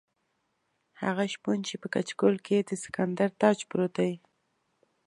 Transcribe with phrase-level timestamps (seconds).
[1.01, 4.13] هغه شپون چې په کچکول کې یې د سکندر تاج پروت دی.